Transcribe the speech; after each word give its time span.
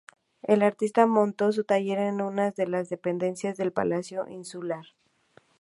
El 0.41 0.63
artista 0.63 1.05
montó 1.05 1.51
su 1.51 1.63
taller 1.63 1.99
en 1.99 2.21
unas 2.21 2.55
de 2.55 2.65
las 2.65 2.89
dependencias 2.89 3.55
del 3.57 3.71
palacio 3.71 4.27
insular. 4.27 4.85